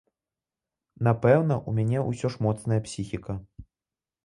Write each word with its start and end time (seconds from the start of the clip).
Напэўна, 1.07 1.57
у 1.69 1.75
мяне 1.81 1.99
ўсё 2.09 2.33
ж 2.37 2.47
моцная 2.47 2.81
псіхіка. 2.89 3.39